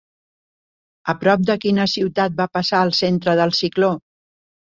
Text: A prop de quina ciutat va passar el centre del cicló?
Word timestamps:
A 1.13 1.13
prop 1.23 1.43
de 1.49 1.55
quina 1.65 1.85
ciutat 1.91 2.39
va 2.41 2.49
passar 2.59 2.81
el 2.87 2.95
centre 3.01 3.37
del 3.43 3.55
cicló? 3.61 3.93